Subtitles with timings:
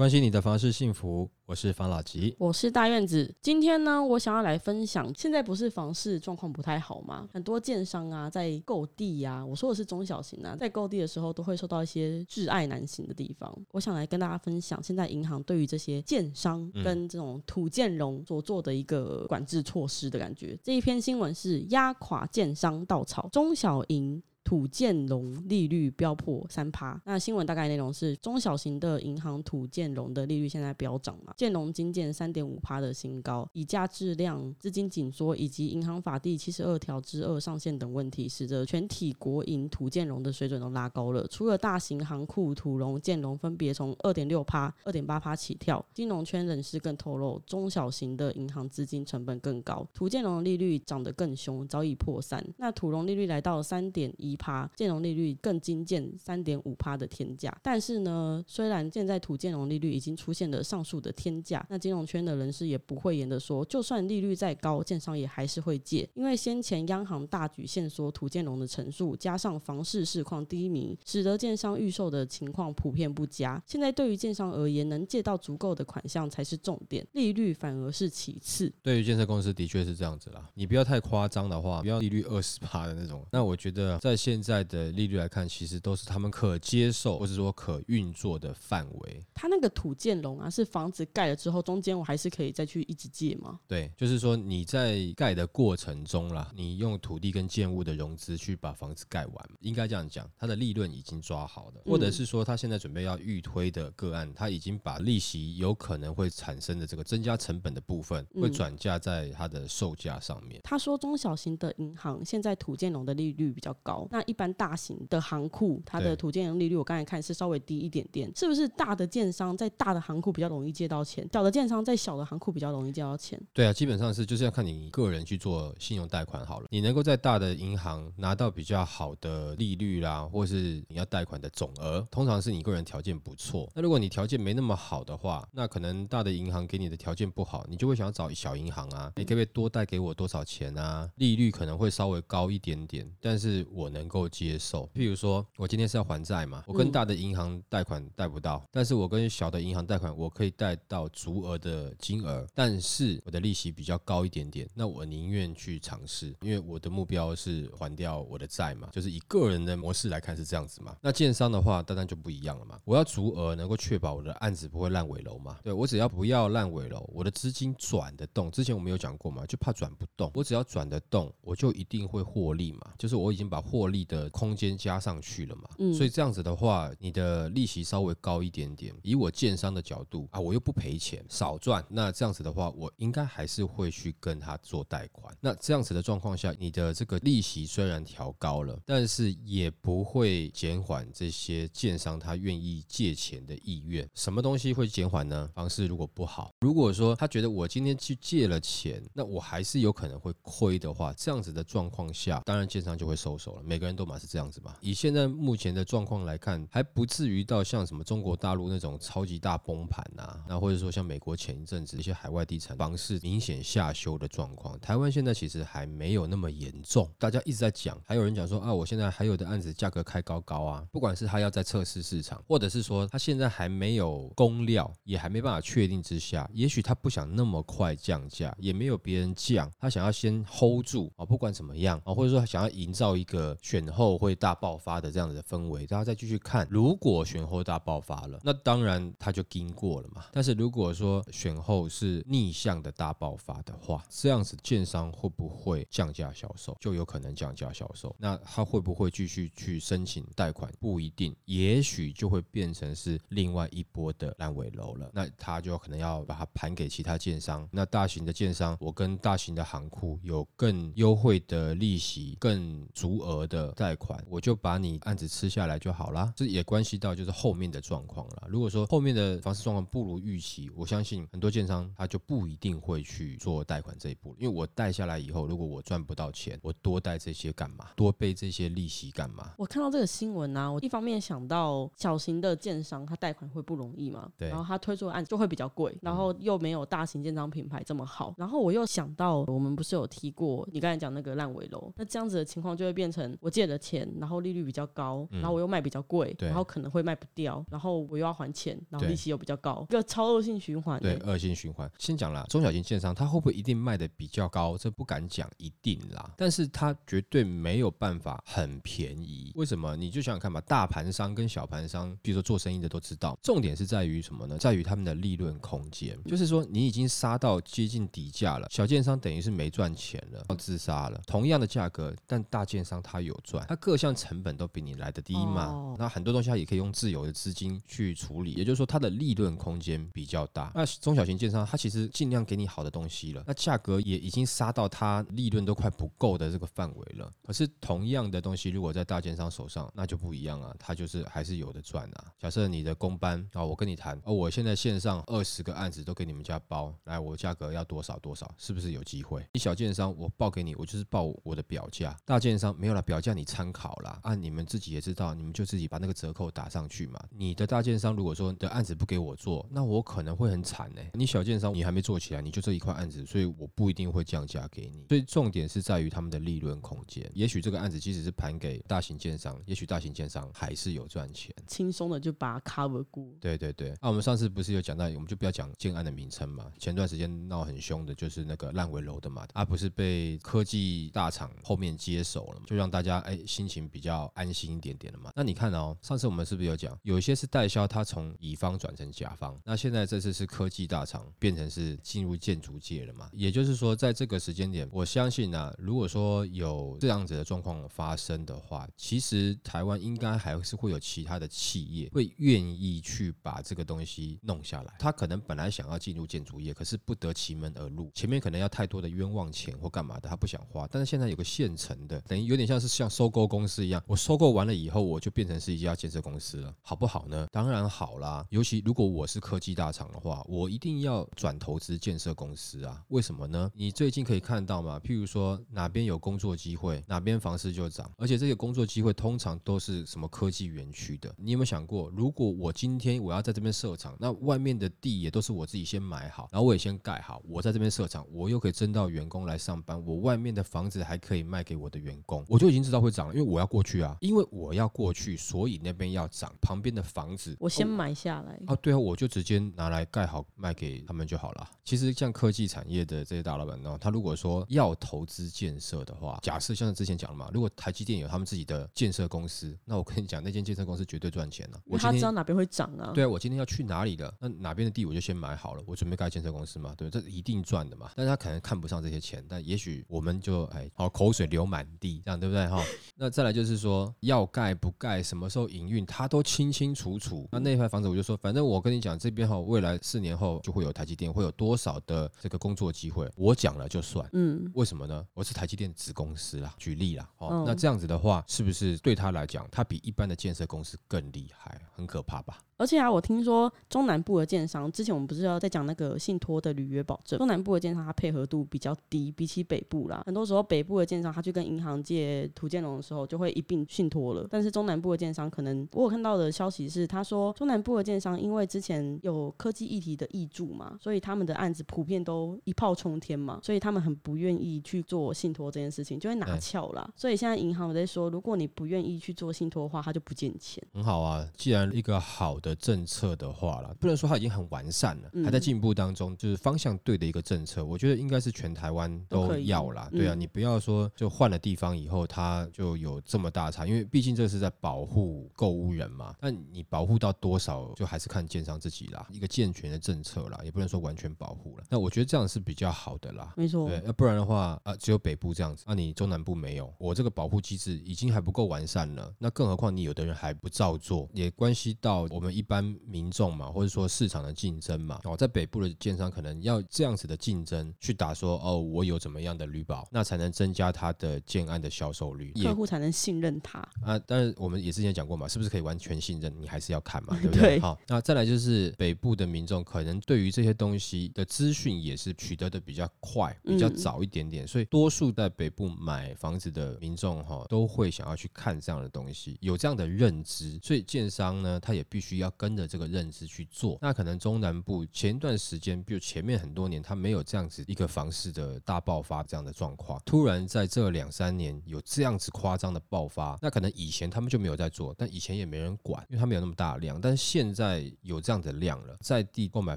[0.00, 2.34] 关心你的房事幸福，我是房老吉。
[2.38, 3.34] 我是大院子。
[3.42, 7.28] 今天呢，我想要来分享，现在不是房市状况不太好吗？
[7.30, 13.54] 很多建商啊，在购地呀，我说的是中小型啊，在购地的时候都会受到一些挚爱难行的地方。
[13.72, 20.58] 我想来跟大家分享，现在银行对于这些建商跟这种土建融所做的一个管制措施的感觉。
[20.64, 24.22] 这一篇新闻是压垮建商稻草，中小银。
[24.50, 31.32] 土建融利率飙破三趴，那新闻大概内容是中小型的银行土建融的利率现在飙涨嘛？
[31.36, 41.24] 建融金建三点五趴的新高，以价质量、资金紧缩以及银行法第七十二条之二上限等问题，使得全体国营土建融的水准都拉高了。
[41.28, 52.44] 除了大型行库土融、建融分别从二点六趴、二点八趴起跳，金融圈人士更透露，中小型的银行资金成本更高，土建融的利率涨得更凶，早已破三。
[52.56, 54.36] 那土融利率来到三点一。
[54.40, 73.62] 趴建融利率更精建三点五趴的天价，但是呢，虽然现在土建融利率已经出现了上述的天价，那金融圈的人士也不会言的说，就算利率再高，建商也还是会借，因为先前央行大举限缩土建融的层数，加上房市市况低迷，使得建商预售的情况普遍不佳。
[73.66, 78.72] 现在对于建商而言，能借到足够的款项才是重点，利率反而是其次。
[78.82, 83.24] 对于建设公司的确是这样子啦，你不要太夸张的话，不要利率二十趴的那种。
[83.32, 89.20] 那我觉得在现现在的利率来看，其实都是他们可接受或者说可运作的范围。
[89.34, 93.58] 他那个土建融啊，是房子盖了之后，中间我还是可以再去一直借吗？
[93.66, 110.60] 对，就是说你在盖的过程中啦，你用土地跟建物的融资去把房子盖完，应该这样讲，它的利润已经抓好了，或者是说他现在准备要预推的个案，他已经把利息有可能会产生的这个增加成本的部分，会转嫁在它的售价上面。
[110.62, 123.40] 他说中小型的银行现在土建融的利率比较高，那一般大型的行库，它的土建融利率我刚才看是稍微低一点点，是不是大的建商在大的行库比较容易借到钱，小的建商在小的行库比较容易借到钱？
[123.52, 133.70] 对啊，基本上是就是要看你个人去做信用贷款好了，你能够在大的银行拿到比较好的利率啦，或是你要贷款的总额，通常是你个人条件不错。
[133.74, 141.10] 那如果你条件没那么好的话，那可能大的银行给你的条件不好，你就会想要找小银行啊，你可不可以多贷给我多少钱啊？
[141.16, 144.50] 利率可能会稍微高一点点，但是我能够接。
[144.50, 160.96] 接受，譬如说，我今天是要还债嘛，我跟大的银行贷款贷不到，但是我跟小的银行贷款，我可以贷到足额的金额，但是我的利息比较高一点点，那我宁愿去尝试，因为我的目标是还掉我的债嘛，就是以个人的模式来看是这样子嘛。
[161.00, 174.30] 那建商的话，当然就不一样了嘛，我要足额能够确保我的案子不会烂尾楼嘛，对我只要不要烂尾楼，我的资金转得动，之前我们有讲过嘛，就怕转不动，我只要转得动，我就一定会获利嘛，就是我已经把获利的。
[174.30, 178.94] 空间加上去了嘛，所以这样子的话，你的利息稍微高一点点。
[179.02, 181.84] 以我建商的角度啊，我又不赔钱，少赚。
[181.90, 185.36] 那这样子的话，我应该还是会去跟他做贷款。
[185.40, 194.08] 那这样子的状况下，你的这个利息虽然调高了，但是也不会减缓这些建商他愿意借钱的意愿。
[194.14, 195.50] 什么东西会减缓呢？
[195.54, 203.62] 房市如果不好，如果说他觉得我今天去借了钱，那我还是有可能会亏的话，这样子的状况下，当然建商就会收手了。
[203.62, 204.30] 每个人都马是。
[204.30, 217.10] 这样子吧，以现在目前的状况来看，还不至于到像什么中国大陆那种超级大崩盘呐，那或者说像美国前一阵子一些海外地产房市明显下修的状况，台湾现在其实还没有那么严重。
[217.18, 234.10] 大家一直在讲，还有人讲说啊，我现在还有的案子价格开高高啊，不管是他要在测试市场，或者是说他现在还没有供料，也还没办法确定之下，也许他不想那么快降价，也没有别人降，他想要先 hold 住啊，不管怎么样啊，或者说想要营造一个选后。
[234.20, 236.66] 会大爆发的这样子的氛围，大家再继续看。
[236.70, 240.26] 如果选后大爆发了，那当然它就经过了嘛。
[240.32, 246.76] 但是如果说选后是逆向的大爆发的话，这样子建商会不会降价销售？
[246.80, 248.14] 就有可能降价销售。
[248.18, 250.70] 那他会不会继续去申请贷款？
[250.80, 255.10] 不一定，也许就会变成是另外一波的烂尾楼了。
[255.14, 257.66] 那他就可能要把它盘给其他建商。
[257.70, 263.59] 那大型的建商，我跟大型的行库有更优惠的利息、更足额的。
[263.60, 266.32] 的贷款，我就把你案子吃下来就好啦。
[266.36, 268.46] 这也关系到就是后面的状况了。
[268.48, 277.88] 如果说后面的房市状况不如预期，我相信很多建商他就不一定会去做贷款这一步，因为我贷下来以后，如果我赚不到钱，我多贷这些干嘛？
[277.96, 279.52] 多背这些利息干嘛？
[279.58, 301.30] 我看到这个新闻啊，我一方面想到小型的建商，他贷款会不容易嘛，对然后他推出的案子就会比较贵，然后又没有大型建商品牌这么好，然后我又想到我们不是有提过你刚才讲那个烂尾楼，那这样子的情况就会变成我借的钱，然后利率比较高，然后我又卖比较贵，然后可能会卖不掉，然后我又要还钱，然后利息又比较高，一个超恶性循环、对，欸。
[301.30, 301.90] 恶性循环。
[301.98, 304.78] 先讲啦，中小型建商他会不会一定卖的比较高？
[304.78, 306.32] 这不敢讲，一定啦。
[306.36, 309.52] 但是他绝对没有办法很便宜。
[309.54, 309.96] 为什么？
[309.96, 314.56] 你就想想看吧，大盘商跟小盘商，比如说做生意的都知道，重点是在于什么呢？
[314.58, 316.18] 在于他们的利润空间。
[316.24, 321.20] 就是说，你已经杀到接近底价了，小建商等于是没赚钱了，要自杀了。
[321.26, 325.66] 同样的价格，但大建商他有赚，它各项成本都比你来的低嘛。
[325.66, 330.72] 哦那很多东西它也可以用自由的资金去处理，也就是说它的利润空间比较大。
[330.74, 337.30] 那中小型建商它其实尽量给你好的东西了，那价格也已经杀到它利润都快不够的这个范围了。
[337.44, 342.24] 可是同样的东西如果在大建商手上，那就不一样啊，它就是还是有的赚啊。
[342.38, 349.44] 假设你的公班啊，我跟你谈，哦，我现在线上二十个案子都给你们家包，来我价格要多少多少，是不是有机会？
[349.52, 357.20] 你小建商我报给你，我就是报我的表价，大建商没有了表价你参考啦，按、你们自己也知道，你们就自己把那个折扣打上去嘛。
[357.30, 365.04] 你的大建商如果说你的案子不给我做，那我可能会很惨呢、你小建商你还没做起来，你就这一块案子，所以我不一定会降价给你。
[365.08, 367.28] 所以重点是在于他们的利润空间。
[367.34, 371.54] 也许这个案子即使是盘给大型建商，也许大型建商还是有赚钱。
[371.66, 373.26] 轻松的就把它 cover 过。
[373.40, 376.70] 对对对，那、我们上次不是有讲到，我们就不要讲建案的名称嘛。
[376.78, 385.32] 前段时间闹很凶的就是那个烂尾楼的嘛，啊不是被科技大厂后面接手了嘛，就让大家家哎心情比较安心一点点了嘛。
[385.34, 393.28] 那你看哦，上次我们是不是有讲，有一些是代销，他从乙方转成甲方，那现在这次是科技大厂变成是进入建筑界了嘛？
[393.32, 404.94] 也就是说，在这个时间点，我相信啊，如果说有这样子的状况发生的话，其实台湾应该还是会有其他的企业会愿意去把这个东西弄下来。
[404.98, 410.86] 他可能本来想要进入建筑业，可是不得其门而入，前面可能要太多的冤枉钱或干嘛的，他不想花。
[410.90, 417.48] 但是现在有个现成的，等于有点像是像收购公司一样，我收购完了以后，我就变成是一家建设公司了，好不好呢？
[417.50, 418.46] 当然好啦。
[418.50, 423.02] 尤其如果我是科技大厂的话，我一定要转投资建设公司啊。
[423.08, 423.70] 为什么呢？
[423.74, 431.34] 你最近可以看到嘛，譬如说哪边有工作机会，哪边房市就涨，而且这些工作机会通常都是什么科技园区的。
[431.38, 448.60] 你有没有想过，如果我今天我要在这边设厂，那外面的地也都是我自己先买好，然后我也先盖好，我在这边设厂，我又可以征到员工来上班，我外面的房子还可以卖给我的员工，我就已经知道会涨了，因为我要过去啊，因为我要过去，所以那边要涨，旁边的房子我先买下来。
[448.66, 451.68] 哦，对啊，我就直接拿来盖好卖给他们就好了。
[451.84, 463.12] 其实像科技产业的这些大老板呢，他如果说要投资建设的话，假设像之前讲的嘛，如果台积电有他们自己的建设公司，那我跟你讲，那间建设公司绝对赚钱了、我他知道哪边会涨啊。
[463.14, 464.32] 对啊，我今天要去哪里的？
[464.40, 468.10] 那哪边的地我就先买好了，我准备盖建设公司嘛，对，这一定赚的嘛。
[468.16, 472.79] 但是他可能看不上这些钱，但也许我们就哎，好口水流满地，这样对不对哈？
[473.16, 477.46] 那再来就是说要盖不盖，什么时候营运，他都清清楚楚。
[477.52, 484.26] 那那块房子我就说，反正我跟你讲，这边哈，未来四年后就会有台积电，会有多少的这个工作机会，我讲了就算。
[484.32, 485.26] 嗯，为什么呢？
[485.34, 491.78] 我是台积电子公司啦，举例啦，哦，嗯那这样子的话，是不是对他来讲，他比一般的建设公司更厉害？
[491.94, 492.58] 很可怕吧？
[492.80, 504.46] 而且啊，我听说中南部的建商，之前我们不是要在讲那个信托的履约保证，中南部的建商它配合度比较低，比起北部啦，很多时候北部的建商他去跟银行借土建融的时候，就会一并信托了。
[504.50, 517.06] 但是中南部的建商可能，我有看到的消息是，他说中南部的建商因为之前有科技议题的挹注嘛，所以他们的案子普遍都一炮冲天嘛，所以他们很不愿意去做信托这件事情，就会拿翘啦。
[517.14, 520.82] 所以现在银行我在说，如果你不愿意去做信托的话，他就不见钱。
[520.94, 530.08] 很好啊，既然一个好的政策的话了，不能说它已经很完善了，嗯还在进步当中，就是方向对的一个政策，我觉得应该是全台湾都要啦。
[530.10, 536.34] 对啊，嗯你不要说就换了地方以后，它就有这么大差，因为毕竟这是在保护购物人嘛。
[536.40, 541.84] 那你保护到多少，就还是看建商自己啦，一个健全的政策啦，也不能说完全保护了。
[541.88, 543.52] 那我觉得这样是比较好的啦。
[543.56, 563.80] 没错，对，要不然的话啊，只有北部这样子，那、你中南部没有，我这个保护机制已经还不够完善了，那更何况你有的人还不照做，也关系到我们一一般民众嘛，或者说市场的竞争嘛，哦，在北部的建商可能要这样子的竞争去打说，哦，我有怎么样的绿保，那才能增加它的建案的销售率，客户才能信任他。
[564.04, 566.54] 啊，但是我们也之前讲过嘛，是不是可以完全信任？
[566.60, 567.60] 你还是要看嘛， 对不对？
[567.62, 583.98] 对好，那再来就是北部的民众可能对于这些东西的资讯也是取得的比较快、比较嗯早一点点，所以多数在北部买房子的民众哈，都会想要去看这样的东西，有这样的认知，所以建商呢，他也必须要跟着这个认知去做。
[584.00, 599.96] 那可能中南部前一段时间，比如前面很多年，他没有这样子一个房市的大爆发这样的状况，突然在这两三年有这样子夸张的爆发，那可能以前他们就没有在做，但以前也没人管，因为他没有那么大的量，但是现在有这样的量了，在地购买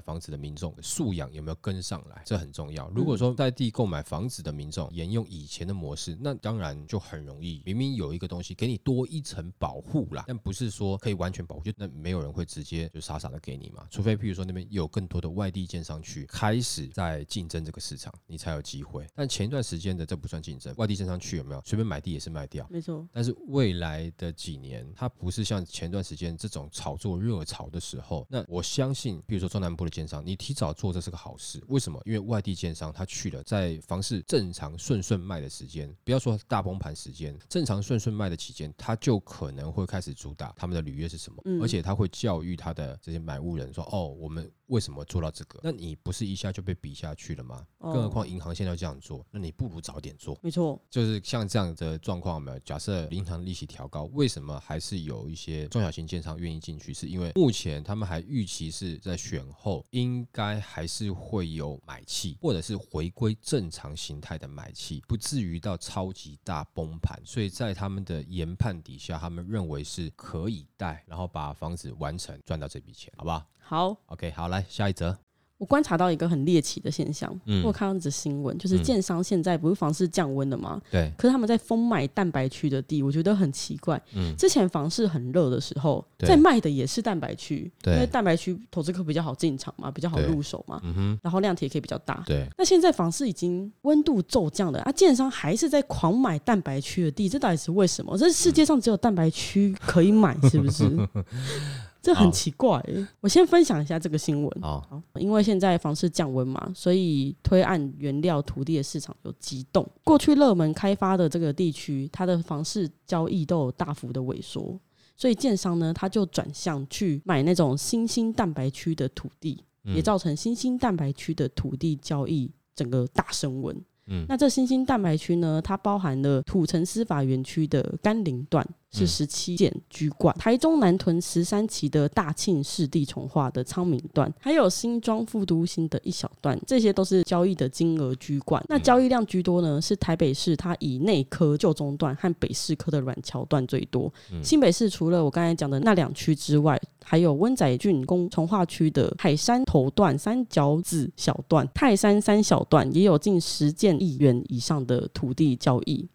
[0.00, 2.88] 房子的民众素养有没有跟上来，这很重要。
[2.90, 19.06] 如果说在地购买房子的民众沿用以前的模式，那当然就很容易，明明有一个东西给你多一层保护啦，但不是说可以完全保护，就那没有人会直接就傻傻的给你嘛，除非譬如说那边有更多的外地建商去开始在竞争这个市场，你才有机会。
[19.14, 22.66] 但前一段时间的这不算竞争，外地建商去有没有随便买地也是卖掉。
[22.68, 28.26] 没错，但是未来的几年，它不是像前段时间这种炒作热潮的时候。
[28.28, 31.62] 那我相信，比如说中南部的建商，你提早做这是个好事。
[31.68, 32.00] 为什么？
[32.04, 45.60] 因为外地建商他去了，在房市正常顺顺卖的时间，不要说大崩盘时间，正常顺顺卖的期间，他就可能会开始主打他们的履约是什么，嗯而且他会教育他的这些买物人说：“哦，我们为什么做到这个？
[45.62, 47.66] 那你不是一下就被比下去了吗？
[47.78, 52.58] 哦更何况银行现在要这样做，那你不如早点做。”没错，就是像这样的状况，有没有？
[52.60, 56.94] 假设银行利息调高，为什么还是有一些中小型建商愿意进去？
[56.94, 67.20] 是因为目前他们还预期是在选后，应该还是会有买气，或者是回归正常形态的买气，不至于到超级大崩盘。
[67.24, 73.96] 所以在他们的研判底下，他们认为是可以贷，然后把房子完成，赚到这笔钱，好不好好。
[74.06, 75.16] ？OK，好，来下一则。
[75.56, 80.82] 我观察到一个很猎奇的现象，嗯我看到一则新闻，就是嗯建商现在不是房市降温了吗？
[80.90, 83.98] 对，可是他们在封买蛋白区的地，我觉得很奇怪。
[84.14, 92.24] 嗯，之前房市很热的时候，在卖的也是蛋白区，因为蛋白区投资客比较好进场嘛，比较好入手嘛，嗯哼，然后量体也可以比较大。
[92.26, 98.18] 对，那现在房市已经温度骤降了，啊，建商还是在狂买蛋白区的地，这到底是为什么？
[98.18, 100.84] 这世界上只有蛋白区可以买，是不是？
[102.04, 104.60] 这很奇怪欸、我先分享一下这个新闻。
[104.60, 109.88] 好，因为现在房市降温嘛，所以推案原料土地的市场有激动。
[110.04, 114.78] 过去热门开发的这个地区，它的房市交易都有大幅的萎缩，
[115.16, 123.74] 所以建商呢，他就转向去买那种新兴蛋白区的土地，也嗯造成新兴蛋白区的土地交易整个大升温。
[124.08, 124.26] 嗯。
[124.28, 138.64] 那这新兴蛋白区呢，它包含了土城司法园区的甘霖段是嗯十七件居冠，台中南屯十三期的大庆市地重化的昌明段，还有新庄副都新的一小段，这些都是交易的金额居冠。
[138.68, 144.12] 那交易量居多呢，是台北市它以内科旧中段和北市科的软桥段最多。
[144.32, 156.08] 嗯新北市除了我刚才讲的那两区之外，还有温仔郡公从化区的海山头段、三角子小段、泰山三小段，也有近十件亿元以上的土地交易。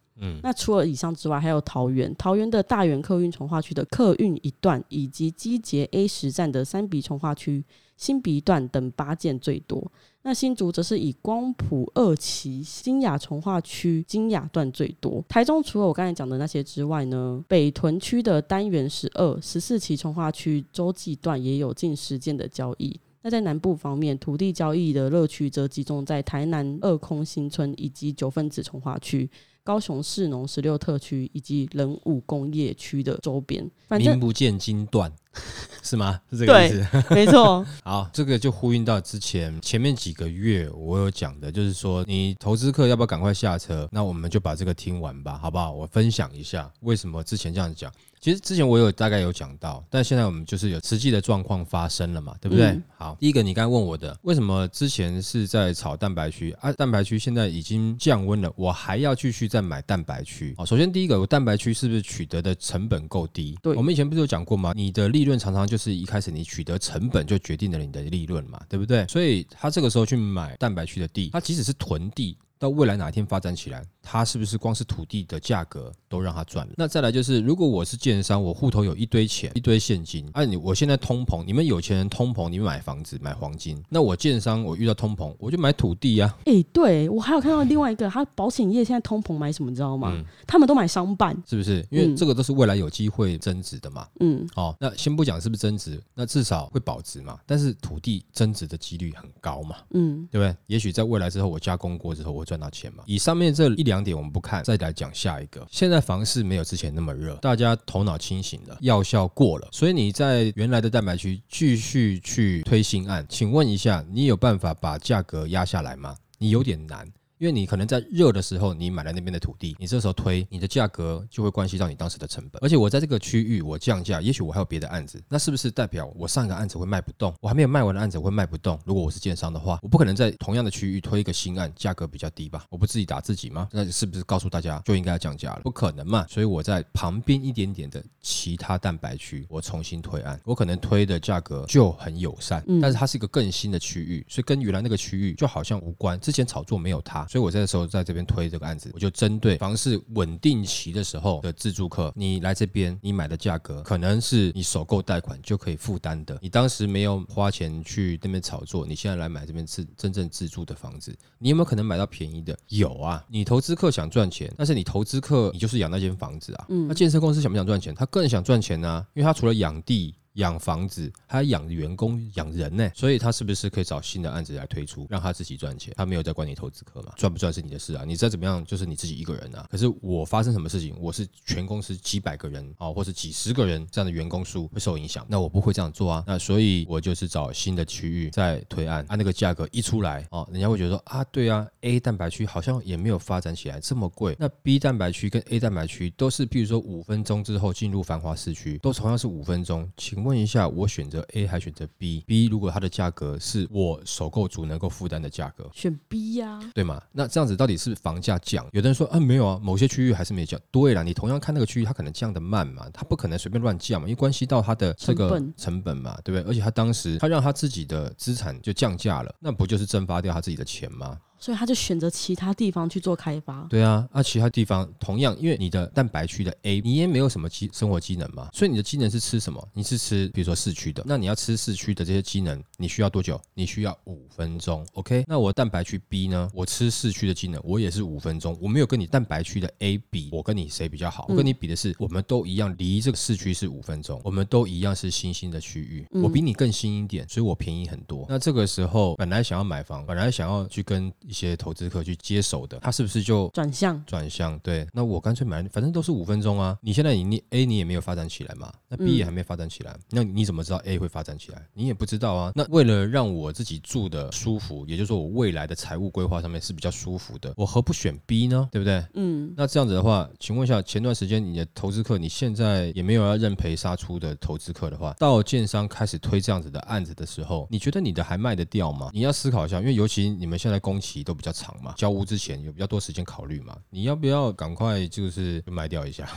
[0.43, 7.63] 那除了以上之外，还有桃园，桃园的大园客运从化区的客运一段，以及基捷 A 十站的三鼻从化区
[7.95, 9.91] 新鼻段等八件最多。
[10.21, 15.23] 那新竹则是以光谱二期新雅从化区金雅段最多。
[15.29, 22.99] 台中除了我刚才讲的那些之外呢，北屯区的单元十二、十四期从化区洲际段也有近十件的交易。
[23.21, 29.29] 那在南部方面，土地交易的乐趣则集中在台南二空新村以及九分子从化区。
[29.69, 35.13] 高雄市农十六特区以及仁武工业区的周边，反正名不见经传，
[35.83, 36.19] 是吗？
[36.31, 36.87] 是这个意思。
[37.13, 43.87] 没错，好，这个就呼应到之前前面几个月我有讲的，就是说你投资客要不要赶快下车？
[43.91, 45.71] 那我们就把这个听完吧，好不好？
[45.71, 47.93] 我分享一下为什么之前这样讲。
[48.19, 52.67] 其实之前我有大概有讲到，但现在我们就是有实际的状况发生了嘛，对不对？
[52.67, 56.71] 嗯好，第一个你刚才问我的，为什么之前是在炒蛋白区啊？
[56.73, 60.53] 蛋白区现在已经降温了，我还要继续再买蛋白区？
[60.57, 63.57] 哦，首先第一个，我蛋白区是不是取得的成本够低？
[63.63, 64.73] 对我们以前不是有讲过吗？
[64.75, 69.07] 你的利润常常就是一开始你取得成本就决定了你的利润嘛，对不对？
[69.07, 72.37] 所以他这个时候去买蛋白区的地，他即使是囤地。
[72.59, 76.73] 到未来哪一天发展起来，它是不是光是土地的价格都让它赚了？
[76.75, 86.35] 那再来就是，如果我是建商，我户头有一堆钱、一堆现金，按你我现在通膨，你们有钱人通膨，你们买房子、买黄金，那我建商我遇到通膨，我就买土地呀。
[86.45, 90.21] 哎，对我还有看到另外一个，他保险业现在通膨买什么，你知道吗？
[90.45, 91.87] 他们都买商办，是不是？
[91.89, 94.05] 因为这个都是未来有机会增值的嘛。
[94.19, 97.39] 嗯，哦，那先不讲是不是增值，那至少会保值嘛。
[97.45, 99.77] 但是土地增值的几率很高嘛。
[99.91, 100.53] 嗯，对不对？
[100.67, 103.03] 也许在未来之后，我加工过之后，我会赚到钱吗。
[103.05, 105.63] 以上面这一两点我们不看，再来讲下一个。
[105.69, 116.15] 现在房市没有之前那么热，大家头脑清醒了，药效过了，所以你在原来的蛋白区继续去推新案，请问一下，你有办法把价格压下来吗？
[116.39, 117.07] 你有点难。
[117.39, 122.61] 因为你可能在热的时候，你买了那边的土地，你这时候推，你的价格就会关系到你当时的成本。
[122.61, 127.33] 而且我在这个区域我降价，也许我还有别的案子，那是不是代表我上一个案子会卖不动？
[127.39, 128.77] 我还没有卖完的案子会卖不动？
[128.85, 132.65] 如果我是建商的话，我不可能在同样的区域推一个新案，价格比较低吧？
[132.69, 133.69] 我不自己打自己吗？
[133.71, 135.61] 那是不是告诉大家就应该要降价了？
[135.63, 136.25] 不可能嘛！
[136.27, 146.19] 所以我在旁边一点点的其他蛋白区，我重新推案，我可能推的价格就很友善，但是它是一个更新的区域，所以跟原来那个区域就好像无关。
[146.19, 148.03] 之前炒作没有它，所以我在的时候在。
[148.09, 156.39] 这边推这个案子，我就针对房市稳定期的时候的自住客，你来这边，你买的价格可能是你首购贷款就可以负担的。
[156.41, 162.57] 你当时没有花钱去那边炒作，你现在来买这边自真正自住的房子，你有没有可能买到便宜的？
[162.69, 166.65] 有啊，你投资客想赚钱，但是你投资客你就是养那间房子啊。
[166.69, 167.93] 嗯，那建设公司想不想赚钱？
[167.93, 170.15] 他更想赚钱呢，因为他除了养地。
[170.39, 175.93] 养房子，还要养员工、养人呢，所以他是不是可以找新的案子来推出，让他自己赚钱？
[175.95, 177.13] 他没有在管你投资客嘛？
[177.15, 179.67] 赚不赚是你的事啊，你再怎么样就是你自己一个人啊。
[179.69, 186.23] 可是我发生什么事情，我是全公司几百个人啊，或是几十个人这样的员工数会受影响，那我不会这样做啊。
[186.25, 194.35] 那所以我就是找新的区域再推案，按那个价格一出来哦，人家会觉得说啊，对啊，A 蛋白区好像也没有发展起来这么贵。
[194.39, 201.09] 那 B 蛋白区跟 A 蛋白区都是，比如说五分钟之后进入繁华市区，都同样是五分钟，请问一下，我选。
[201.09, 207.01] 择 A 还选择 B？B 如果它的价格是我首购族能够负担的价格，选 B 呀，对吗？
[207.11, 208.63] 那这样子到底是房价降？
[208.71, 210.61] 有的人说啊，没有啊，某些区域还是没降。
[210.69, 216.47] 对了，你同样看那个区域，它可能降的慢嘛，它不可能随便乱降嘛，因为关系到它的这个成本嘛，对不对？
[216.47, 221.17] 而且他当时他让他自己的资产就降价了，那不就是蒸发掉他自己的钱吗？
[221.39, 223.65] 所以他就选择其他地方去做开发。
[223.69, 229.65] 对啊，那其他地方同样，因为你的蛋白区的 A，你也没有什么机生活机能嘛，所以你的机能是吃什么？
[229.73, 233.39] 你是吃比如说市区的，那你要吃市区的这些机能，你需要多久？
[233.53, 234.85] 你需要五分钟。
[234.93, 236.49] OK，那我蛋白区 B 呢？
[236.53, 238.57] 我吃市区的机能，我也是五分钟。
[238.61, 241.25] 我没有跟你蛋白区的 A 比，我跟你谁比较好？
[241.29, 248.25] 我跟你比的是，我们都一样，离这个市区是五分钟，我们都一样是新兴的区域，我比你更新一点，所以我便宜很多。
[248.27, 254.03] 那这个时候本来想要买房，本来想要去跟一些投资客去接手的，他是不是就转向？
[254.07, 256.75] 转向对，那我干脆买，反正都是五分钟啊。
[256.81, 261.63] 你现在你你 A 你也没有发展起来嘛，那 B 也还没发展起来，那你怎么知道 A 会发展起来？
[261.75, 262.51] 你也不知道啊。
[262.55, 268.67] 那为了让我自己住的舒服，也就是说我未来的财务规划上面是比较舒服的，我何不选 B 呢？
[268.71, 269.05] 对不对？
[269.13, 269.53] 嗯。
[269.55, 279.11] 那这样子的话，请问一下，前段时间你的投资客，你现在也没有要认赔杀出的投资客的话，到建商开始推这样子的案子的时候，你觉得你的还卖得掉吗？
[279.13, 281.93] 你要思考一下，因为尤其你们现在工期都比较长嘛。
[281.97, 283.77] 交屋之前有比较多时间考虑嘛？
[283.89, 286.27] 你要不要赶快就是卖掉一下？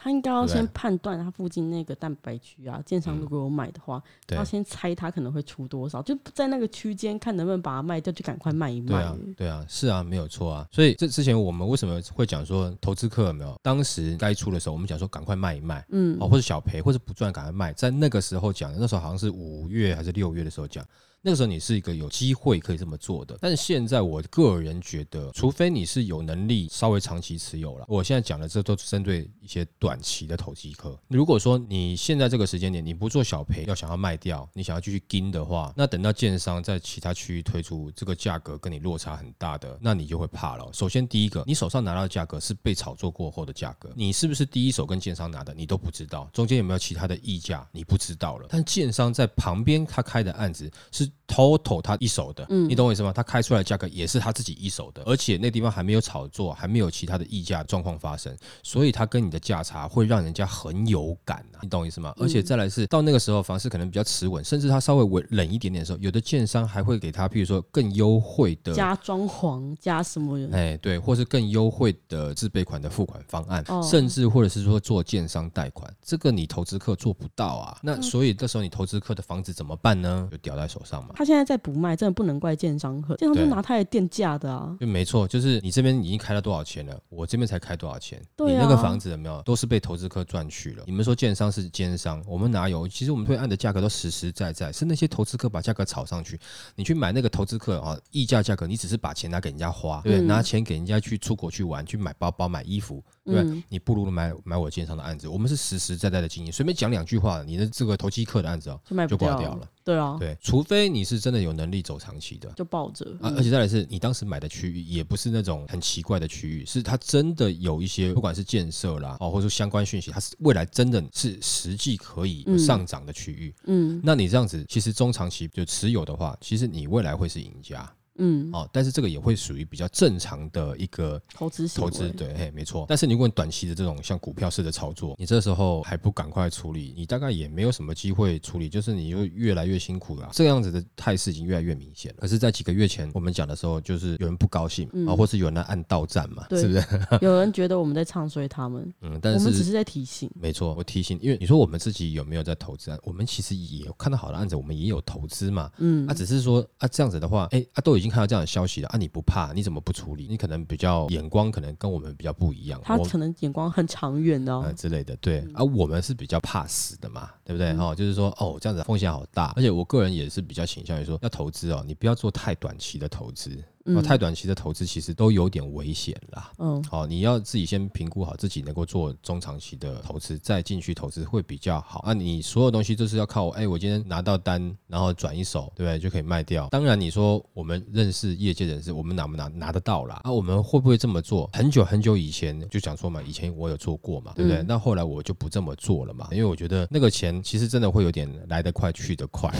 [0.00, 8.88] 他应该要先判断他附近那个蛋白区啊，建商如果有买的话，要先猜他可能会出多少，就在那个区间看能不能把它卖掉，就赶快卖一卖。
[8.88, 10.66] 对啊，对啊，是啊，没有错啊。
[10.70, 13.58] 所以这之前我们为什么会讲说投资客有没有？
[13.62, 20.84] 当时该出的时候，我们讲说赶快卖一卖，嗯，哦，或者小赔或者不赚赶快卖，在那个时候讲，那时候好像是五月还是六月的时候讲。
[21.22, 30.98] 那个时候你是一个有机会可以这么做的，但是现在我个人觉得，除非你是有能力稍微长期持有了，我现在讲的这都针对一些短期的投机客。
[31.08, 40.70] 如果说你现在这个时间点你不做小赔，要想要卖掉，你想要继续盯的话，那等到建商在其他区域推出这个价格跟你落差很大的，那你就会怕了。
[40.72, 48.46] 首先第一个，你手上拿到的价格是被炒作过后的价格，你是不是第一手跟建商拿的，你都不知道，中间有没有其他的溢价，你不知道了。
[48.48, 51.09] 但建商在旁边他开的案子是。
[51.26, 53.12] Total 他一手的，嗯，你懂我意思吗？
[53.12, 62.12] 他开出来价格也是他自己一手的，而且那地方还没有炒作，还没有其他的溢价状况发生，所以他跟你的价差会让人家很有感啊，你懂我意思吗？
[62.18, 80.28] 而且再来是到那个时候房市可能比较持稳，甚至他稍微稳冷一点点的时候，有的建商还会给他，譬如说更优惠的加装潢加什么，哎，对，或是更优惠的自备款的付款方案，甚至或者是说做建商贷款，这个你投资客做不到啊，那所以这时候你投资客的房子怎么办呢？
[80.30, 81.14] 就掉在手上嘛。
[81.14, 84.76] 他现在在不卖，真的不能怪建商客，建商就拿他来垫价的啊。
[84.80, 88.20] 就没错，就是你这边已经开了多少钱了，我这边才开多少钱。
[88.36, 90.84] 对你那个啊房子有没有都是被投资客赚去了？
[90.86, 92.86] 你们说建商是奸商，我们哪有？
[92.88, 96.38] 其实我们推案的价格都实实在在，是那些投资客把价格炒上去。
[96.74, 100.26] 你去买那个投资客啊，溢价价格，你只是把钱拿给人家花，对不对？
[100.26, 109.68] 嗯拿钱给人家去出国去玩，去买包包、买衣服，对你不如买买我肩上的案子，我们是实实在在的经营，随便讲两句话，你的这个投机客的案子哦，就挂掉了。
[109.82, 112.50] 对啊，对，除非你是真的有能力走长期的。
[112.52, 113.04] 就抱着。
[113.20, 123.54] 啊，嗯而且再来是你当时买的区域也不是那种很奇怪的区域，是它真的有一些不管是建设啦，哦，或者说相关讯息，它是未来真的是实际可以上涨的区域。
[123.64, 128.68] 嗯那你这样子，其实中长期就持有的话，其实你未来会是赢家嗯，哦。
[128.72, 132.86] 但是这个也会属于比较正常的一个投资投资，对，嘿，没错。
[132.88, 140.28] 但是如果你短期的这种像股票式的操作，你这时候还不赶快处理，你大概也没有什么机会处理，就是你就越来越辛苦了。
[140.32, 142.18] 这样子的态势已经越来越明显了。
[142.20, 146.84] 可是，在几个月前我们讲的时候，就是有人不高兴嗯啊，或是有人来按到站嘛，是不是？
[147.20, 149.40] 有人觉得我们在唱衰他们，嗯，但是。
[149.40, 150.30] 我们只是在提醒。
[150.34, 152.98] 没错，我提醒，因为你说我们自己有没有在投资啊？
[153.02, 155.70] 我们其实也有看到好的案子，我们也有投资嘛。
[155.78, 160.26] 嗯啊，只是说啊，这样子的话，哎、啊，都已经看到这样的消息了啊，你不怕，你怎么不处理？
[160.28, 164.72] 你可能比较眼光可能跟我们比较不一样，我他可能眼光很长远的。
[164.74, 167.68] 之类的，对，而、我们是比较怕死的嘛，对不对？
[167.68, 176.50] 嗯哦，就是说，哦，这样子风险好大，而且我个人也是比较倾向于说，要投资哦，你不要做太短期的投资，哦，嗯太短期的投资其实都有点危险啦。
[176.58, 182.00] 嗯好、你要自己先评估好自己能够做中长期的投资，再进去投资会比较好。
[182.00, 185.98] 啊，你所有东西都是要靠，哎，我今天拿到单，然后转一手，对不对？
[185.98, 186.68] 就可以卖掉。
[186.70, 190.20] 当然，你说我们认识业界人士，我们拿不拿拿得到啦？
[190.24, 191.48] 啊，我们会不会这么做？
[191.52, 194.58] 很久很久以前就讲说嘛，以前我有做过嘛，对不对？
[194.58, 199.50] 嗯那后来我就不这么做了嘛，因为我觉得那个钱其实真的会有点来得快去得快。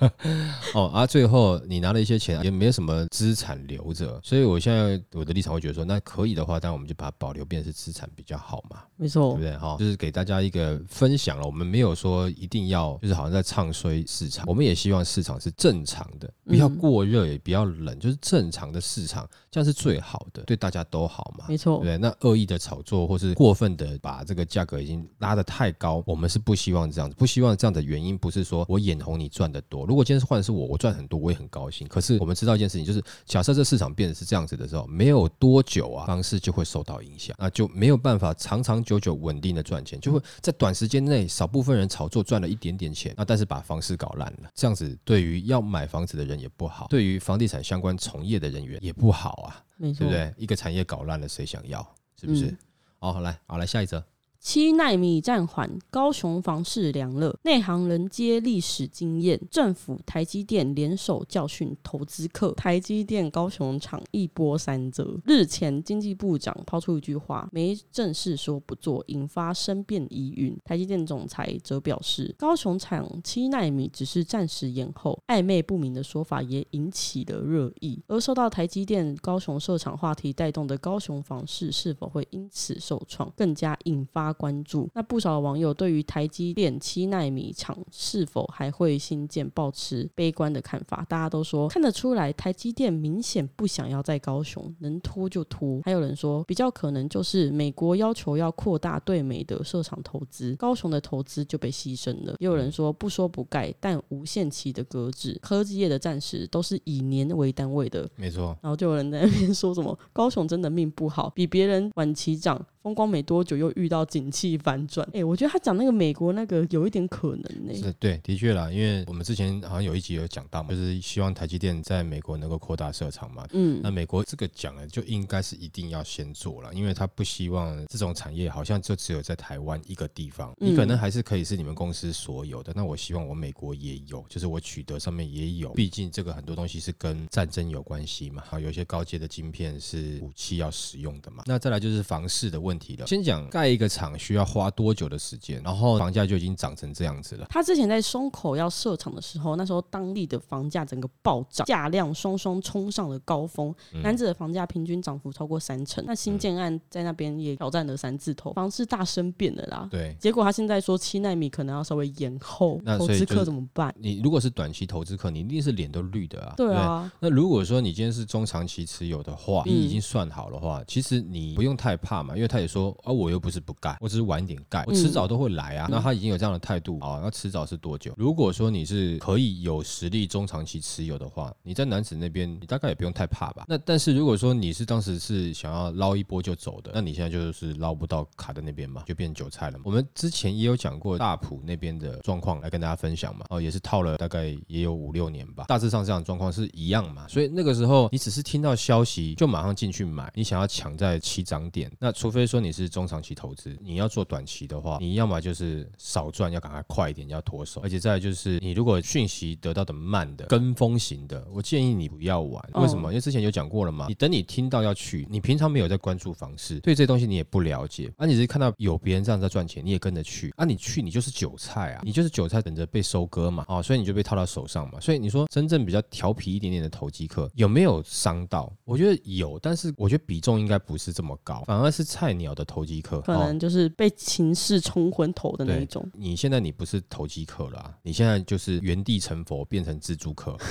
[0.74, 9.56] 哦，啊，最后你拿了一些钱，也没有什么资产留着，所以我现在我的立场会觉得说，那可以的话，当然我们就把它保留变成是资产比较好嘛，没错对不，对？
[9.58, 21.44] 哈、就是给大家一个分享了，我们没有说一定要就是好像在唱衰市场，我们也希望市场是正常的，不要嗯过热也不要冷，就是正常的市场，这样是最好的，对大家都好嘛。
[21.48, 21.98] 没错对不，对？
[21.98, 29.84] 那恶意的炒作或是过分的把这个价格已经拉得太高，我们是不希望这样子，不希望这样的原因不是说我眼红你赚得多。
[29.86, 31.86] 如果今天是换的是我，我赚很多，我也很高兴。
[31.88, 33.02] 可是我们知道一件事情，就是
[33.36, 49.62] 假设这市场变得是这样子的时候，没有多久啊，房市就会受到影响，那就没有办法长长久久稳定的赚钱，就会在短时间内少部分人炒作赚了一点点钱，那但是把房市搞烂了，这样子对于要买房子的人也不好，对于房地产相关从业的人员也不好啊。
[49.78, 50.32] 对不对？
[50.38, 51.86] 一个产业搞烂了，谁想要？
[52.18, 52.46] 是不是？
[52.46, 52.58] 嗯
[52.98, 54.02] 好，来，好来下一则。
[54.46, 62.52] 七纳米暂缓，高雄房市凉了，内行人接历史经验，政府、台积电联手教训投资客。
[62.52, 65.18] 台积电高雄厂一波三折。
[65.24, 70.56] 日前，经济部长抛出一句话，没正式说不做，引发生变疑云。
[70.64, 78.00] 台积电总裁则表示，高雄厂七纳米只是暂时延后，暧昧不明的说法也引起了热议。
[78.06, 84.88] 而受到台积电高雄设厂话题带动的高雄房市是否会因此受创，更加引发关注。
[84.94, 91.04] 那不少网友对于台积电七纳米厂是否还会新建抱持悲观的看法。
[91.08, 95.80] 大家都说看得出来，台积电明显不想要在高雄，能拖就拖。
[95.84, 102.34] 还有人说，比较可能就是美国要求要扩大对美的设厂投资，高雄的投资就被牺牲了。
[102.38, 105.38] 也有人说不说不盖，但无限期的搁置。
[105.42, 115.04] 科技业的暂时都是以年为单位的，没错，然后就有人在那边说什么高雄真的命不好，比别人晚期涨，风光没多久又遇到景气反转。
[115.12, 123.44] 哎、我觉得他讲那个美国那个有一点可能呢、是对，的确啦，因为我们之前好像有一集有讲到嘛，就是希望台积电在美国能够扩大设厂嘛。
[123.50, 132.72] 嗯那美国这个讲了，就应该是一定要先做了，因为他不希望这种产业好像就只有在台湾一个地方，你可能还是可以是你们公司所有的。
[132.76, 138.44] 那我希望我美国也有，就是我取得上面也有，毕竟这个很多东西是跟战争有关系嘛。
[138.46, 141.42] 好，有一些高阶的晶片是武器要使用的嘛。
[141.46, 143.06] 那再来就是房市的问题了。
[143.06, 147.46] 先讲盖一个厂需要花多久的时间，然后房价就已经涨成这样子了。
[147.50, 153.74] 他之前在松口要设厂的时候，那时候当地的房价整个暴涨，价量双双冲上了高峰。
[153.92, 159.88] 嗯南子的房价平均涨幅超过三成，那新建案在那边也挑战了三字头，房市大生变了啦。
[159.90, 163.92] 对，结果他现在说七纳米可能要稍微延后，那投资客怎么办？
[163.98, 166.54] 你如果是短期投资客，你一定是脸都绿的啊。
[166.56, 175.86] 对啊，那如果说你今天是中长期持有的话，嗯你已经算好的话，其实你不用太怕嘛，因为它也也说啊，我又不是不盖，我只是晚一点盖，我迟早都会来啊。
[175.88, 178.12] 那他已经有这样的态度啊，那迟早是多久？
[178.16, 183.64] 如果说你是可以有实力中长期持有的话，你在男子那边你大概也不用太怕吧。
[183.68, 189.84] 那但是如果说你是当时是想要捞一波就走的，那你现在就是捞不到卡的那边嘛，就变韭菜了嘛。
[189.86, 197.26] 我们之前也有讲过大埔那边的状况来跟大家分享嘛，哦，也是套了大概也有五六年吧，大致上这样的状况是一样嘛。
[197.28, 212.62] 所以那个时候你只是听到消息就马上进去买，你想要抢在起涨点，那除非说你是中长期投资，你要做短期的话，你要么就是少赚，要赶快快一点，要脱手，而且再就是你如果讯息得到的慢的跟风型的，我建议你不要玩。
[212.74, 213.10] 为什么？
[213.10, 225.00] 因为之前有讲过了嘛，你等你听到要去，你平常没有在关注房市，对这东西你也不了解，啊，你只是看到有别人这样在赚钱，你也跟着去，啊，你去你就是韭菜啊，你就是韭菜等着被收割嘛，哦，所以你就被套到手上嘛。
[225.00, 228.72] 所以你说真正比较调皮一点点的投机客有没有伤到？
[228.84, 236.08] 我觉得有，但是我觉得比重应该不是这么高，反而是菜鸟的投机客，可能就是被情势冲昏头的那一种。
[236.12, 240.56] 你现在你不是投机客了，你现在就是原地成佛，变成自助客。